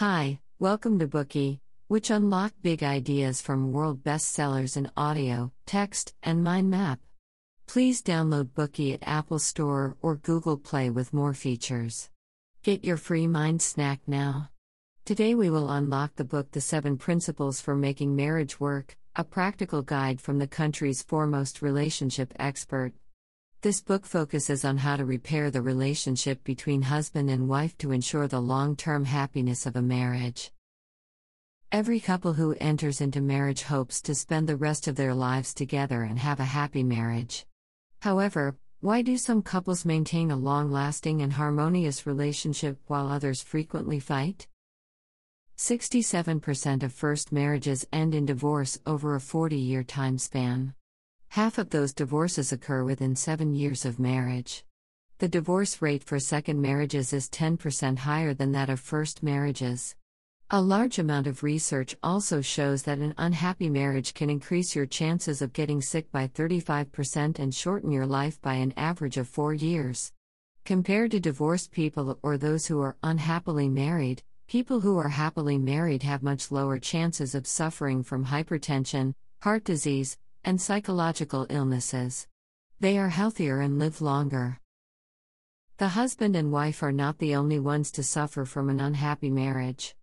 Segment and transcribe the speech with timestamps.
[0.00, 6.42] Hi, welcome to Bookey, which unlock big ideas from world bestsellers in audio, text, and
[6.42, 7.00] mind map.
[7.66, 12.08] Please download Bookey at Apple Store or Google Play with more features.
[12.62, 14.48] Get your free mind snack now.
[15.04, 19.82] Today we will unlock the book The Seven Principles for Making Marriage Work, a practical
[19.82, 22.94] guide from the country's foremost relationship expert.
[23.62, 28.26] This book focuses on how to repair the relationship between husband and wife to ensure
[28.26, 30.50] the long term happiness of a marriage.
[31.70, 36.04] Every couple who enters into marriage hopes to spend the rest of their lives together
[36.04, 37.44] and have a happy marriage.
[38.00, 44.00] However, why do some couples maintain a long lasting and harmonious relationship while others frequently
[44.00, 44.48] fight?
[45.58, 50.72] 67% of first marriages end in divorce over a 40 year time span.
[51.34, 54.64] Half of those divorces occur within seven years of marriage.
[55.18, 59.94] The divorce rate for second marriages is 10% higher than that of first marriages.
[60.50, 65.40] A large amount of research also shows that an unhappy marriage can increase your chances
[65.40, 70.12] of getting sick by 35% and shorten your life by an average of four years.
[70.64, 76.02] Compared to divorced people or those who are unhappily married, people who are happily married
[76.02, 82.26] have much lower chances of suffering from hypertension, heart disease, and psychological illnesses.
[82.80, 84.58] They are healthier and live longer.
[85.76, 89.94] The husband and wife are not the only ones to suffer from an unhappy marriage.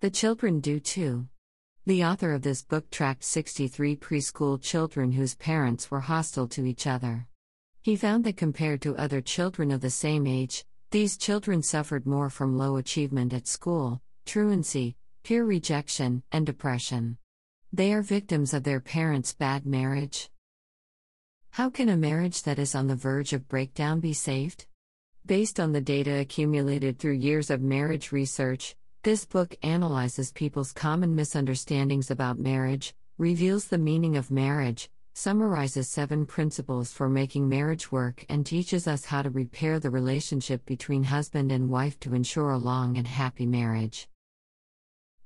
[0.00, 1.28] The children do too.
[1.86, 6.86] The author of this book tracked 63 preschool children whose parents were hostile to each
[6.86, 7.26] other.
[7.82, 12.28] He found that compared to other children of the same age, these children suffered more
[12.28, 17.16] from low achievement at school, truancy, peer rejection, and depression.
[17.72, 20.28] They are victims of their parents' bad marriage.
[21.50, 24.66] How can a marriage that is on the verge of breakdown be saved?
[25.24, 31.14] Based on the data accumulated through years of marriage research, this book analyzes people's common
[31.14, 38.26] misunderstandings about marriage, reveals the meaning of marriage, summarizes seven principles for making marriage work,
[38.28, 42.58] and teaches us how to repair the relationship between husband and wife to ensure a
[42.58, 44.08] long and happy marriage.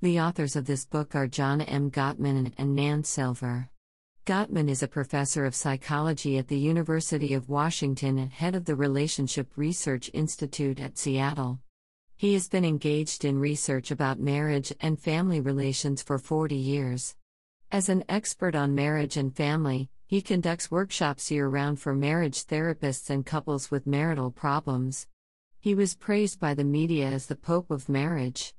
[0.04, 1.90] The authors of this book are John M.
[1.90, 3.70] Gottman and Nan Silver.
[4.26, 8.76] Gottman is a professor of psychology at the University of Washington and head of the
[8.76, 11.58] Relationship Research Institute at Seattle.
[12.18, 17.16] He has been engaged in research about marriage and family relations for 40 years.
[17.72, 23.08] As an expert on marriage and family, he conducts workshops year round for marriage therapists
[23.08, 25.06] and couples with marital problems.
[25.60, 28.52] He was praised by the media as the Pope of Marriage.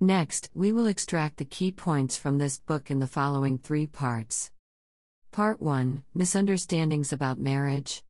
[0.00, 4.50] Next, we will extract the key points from this book in the following three parts.
[5.32, 8.04] Part 1 Misunderstandings about marriage.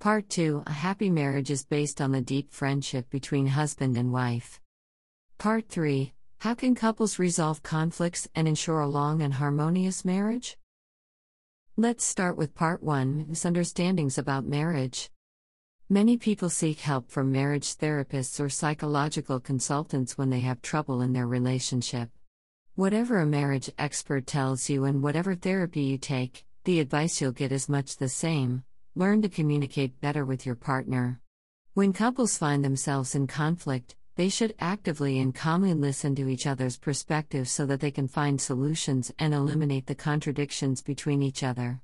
[0.00, 4.60] Part 2 A happy marriage is based on the deep friendship between husband and wife.
[5.38, 10.58] Part 3 How can couples resolve conflicts and ensure a long and harmonious marriage?
[11.76, 15.10] Let's start with Part 1 Misunderstandings about marriage.
[15.90, 21.12] Many people seek help from marriage therapists or psychological consultants when they have trouble in
[21.12, 22.08] their relationship.
[22.74, 27.52] Whatever a marriage expert tells you and whatever therapy you take, the advice you'll get
[27.52, 28.64] is much the same
[28.96, 31.20] learn to communicate better with your partner.
[31.74, 36.78] When couples find themselves in conflict, they should actively and calmly listen to each other's
[36.78, 41.82] perspectives so that they can find solutions and eliminate the contradictions between each other.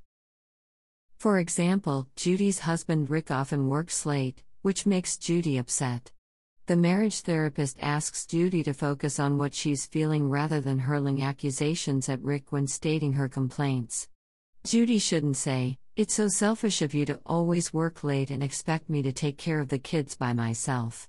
[1.21, 6.13] For example, Judy's husband Rick often works late, which makes Judy upset.
[6.65, 12.09] The marriage therapist asks Judy to focus on what she's feeling rather than hurling accusations
[12.09, 14.09] at Rick when stating her complaints.
[14.65, 19.03] Judy shouldn't say, It's so selfish of you to always work late and expect me
[19.03, 21.07] to take care of the kids by myself.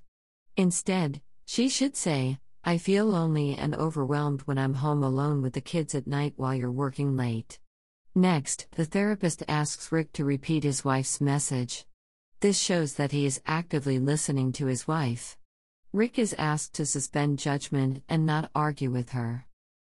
[0.58, 5.62] Instead, she should say, I feel lonely and overwhelmed when I'm home alone with the
[5.62, 7.61] kids at night while you're working late.
[8.14, 11.86] Next, the therapist asks Rick to repeat his wife's message.
[12.42, 15.38] This shows that he is actively listening to his wife.
[15.94, 19.46] Rick is asked to suspend judgment and not argue with her.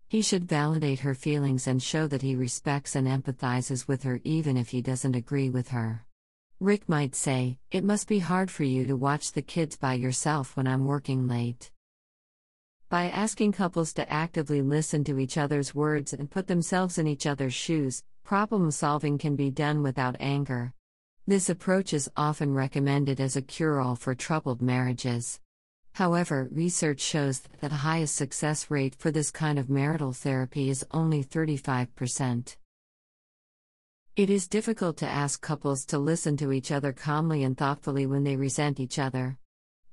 [0.10, 4.58] He should validate her feelings and show that he respects and empathizes with her even
[4.58, 6.06] if he doesn't agree with her.
[6.60, 10.58] Rick might say, It must be hard for you to watch the kids by yourself
[10.58, 11.72] when I'm working late.
[12.90, 17.28] By asking couples to actively listen to each other's words and put themselves in each
[17.28, 20.74] other's shoes, problem solving can be done without anger.
[21.28, 25.40] This approach is often recommended as a cure all for troubled marriages.
[25.94, 30.86] However, research shows that the highest success rate for this kind of marital therapy is
[30.92, 32.56] only 35%.
[34.16, 38.24] It is difficult to ask couples to listen to each other calmly and thoughtfully when
[38.24, 39.38] they resent each other.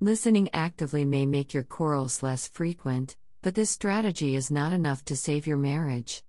[0.01, 5.17] Listening actively may make your quarrels less frequent, but this strategy is not enough to
[5.17, 6.23] save your marriage.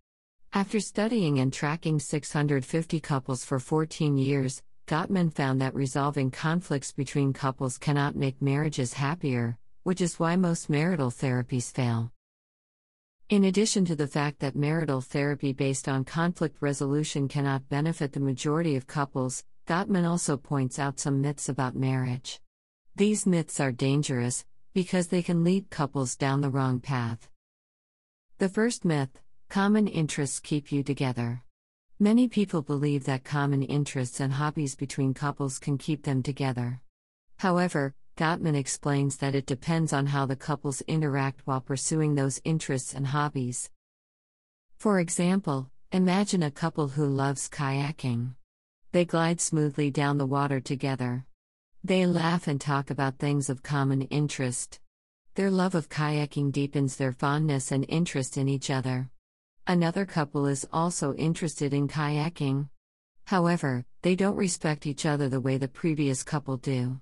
[0.58, 7.32] After studying and tracking 650 couples for 14 years, Gottman found that resolving conflicts between
[7.32, 12.12] couples cannot make marriages happier, which is why most marital therapies fail.
[13.30, 18.20] In addition to the fact that marital therapy based on conflict resolution cannot benefit the
[18.20, 22.42] majority of couples, Gottman also points out some myths about marriage.
[22.96, 24.44] These myths are dangerous
[24.74, 27.30] because they can lead couples down the wrong path.
[28.40, 31.42] The first myth common interests keep you together.
[32.00, 36.82] Many people believe that common interests and hobbies between couples can keep them together.
[37.38, 42.94] However, Gottman explains that it depends on how the couples interact while pursuing those interests
[42.94, 43.70] and hobbies.
[44.78, 48.36] For example, imagine a couple who loves kayaking.
[48.92, 51.26] They glide smoothly down the water together.
[51.84, 54.82] They laugh and talk about things of common interest.
[55.36, 59.10] Their love of kayaking deepens their fondness and interest in each other.
[59.70, 62.70] Another couple is also interested in kayaking.
[63.26, 67.02] However, they don't respect each other the way the previous couple do.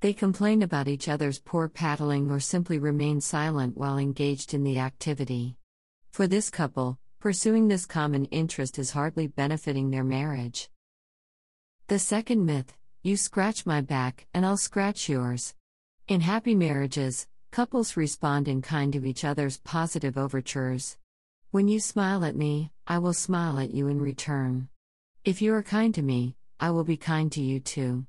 [0.00, 4.78] They complain about each other's poor paddling or simply remain silent while engaged in the
[4.78, 5.56] activity.
[6.10, 10.70] For this couple, pursuing this common interest is hardly benefiting their marriage.
[11.88, 12.72] The second myth
[13.02, 15.54] you scratch my back, and I'll scratch yours.
[16.08, 20.96] In happy marriages, couples respond in kind to each other's positive overtures.
[21.50, 24.68] When you smile at me, I will smile at you in return.
[25.24, 28.04] If you are kind to me, I will be kind to you too.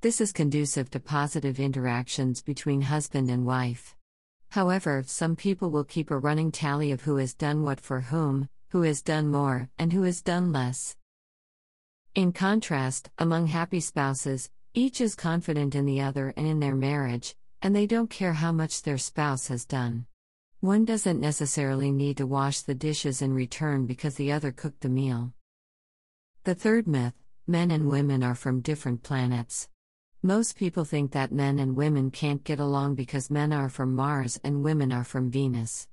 [0.00, 3.94] This is conducive to positive interactions between husband and wife.
[4.52, 8.48] However, some people will keep a running tally of who has done what for whom,
[8.70, 10.96] who has done more, and who has done less.
[12.14, 17.36] In contrast, among happy spouses, each is confident in the other and in their marriage,
[17.60, 20.06] and they don't care how much their spouse has done.
[20.60, 24.88] One doesn't necessarily need to wash the dishes in return because the other cooked the
[24.88, 25.32] meal.
[26.42, 27.14] The third myth
[27.46, 29.68] men and women are from different planets.
[30.20, 34.40] Most people think that men and women can't get along because men are from Mars
[34.42, 35.86] and women are from Venus.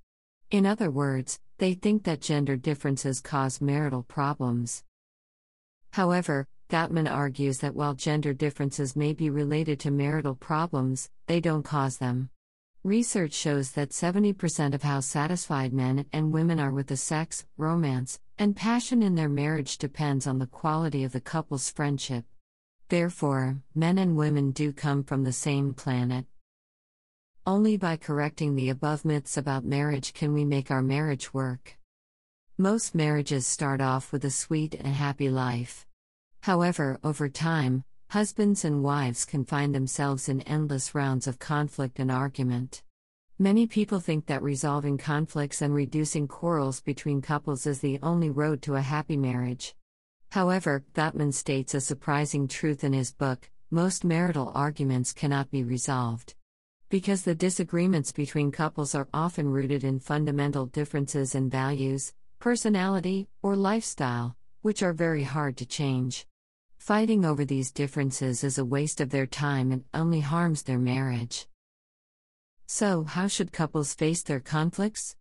[0.49, 4.83] In other words, they think that gender differences cause marital problems.
[5.91, 11.63] However, Gottman argues that while gender differences may be related to marital problems, they don't
[11.63, 12.31] cause them.
[12.85, 18.19] Research shows that 70% of how satisfied men and women are with the sex, romance,
[18.37, 22.25] and passion in their marriage depends on the quality of the couple's friendship.
[22.89, 26.27] Therefore, men and women do come from the same planet.
[27.43, 31.79] Only by correcting the above myths about marriage can we make our marriage work.
[32.55, 35.87] Most marriages start off with a sweet and happy life.
[36.43, 37.83] However, over time,
[38.15, 42.81] husbands and wives can find themselves in endless rounds of conflict and argument.
[43.37, 48.61] Many people think that resolving conflicts and reducing quarrels between couples is the only road
[48.61, 49.75] to a happy marriage.
[50.31, 56.35] However, Gottman states a surprising truth in his book most marital arguments cannot be resolved.
[56.87, 63.57] Because the disagreements between couples are often rooted in fundamental differences in values, personality, or
[63.57, 66.25] lifestyle, which are very hard to change.
[66.85, 71.47] Fighting over these differences is a waste of their time and only harms their marriage.
[72.67, 75.15] So, how should couples face their conflicts?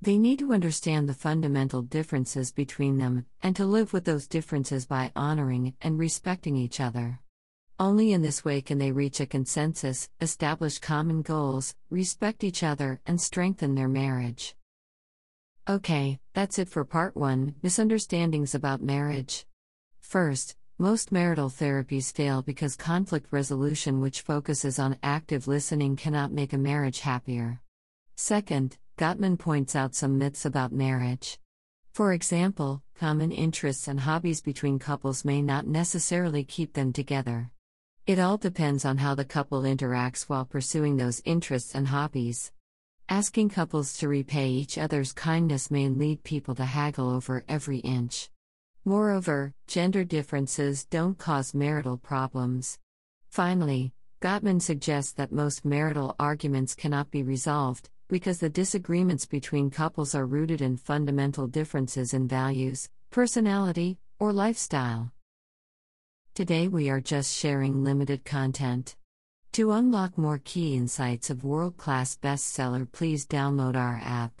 [0.00, 4.86] They need to understand the fundamental differences between them and to live with those differences
[4.86, 7.18] by honoring and respecting each other.
[7.80, 13.00] Only in this way can they reach a consensus, establish common goals, respect each other,
[13.06, 14.54] and strengthen their marriage.
[15.68, 19.46] Okay, that's it for part 1 Misunderstandings about marriage.
[19.98, 26.52] First, most marital therapies fail because conflict resolution, which focuses on active listening, cannot make
[26.52, 27.60] a marriage happier.
[28.14, 31.40] Second, Gottman points out some myths about marriage.
[31.92, 37.50] For example, common interests and hobbies between couples may not necessarily keep them together.
[38.06, 42.52] It all depends on how the couple interacts while pursuing those interests and hobbies.
[43.08, 48.30] Asking couples to repay each other's kindness may lead people to haggle over every inch.
[48.88, 52.78] Moreover, gender differences don't cause marital problems.
[53.28, 53.92] Finally,
[54.22, 60.24] Gottman suggests that most marital arguments cannot be resolved because the disagreements between couples are
[60.24, 65.12] rooted in fundamental differences in values, personality, or lifestyle.
[66.32, 68.96] Today we are just sharing limited content.
[69.52, 74.40] To unlock more key insights of world class bestseller, please download our app.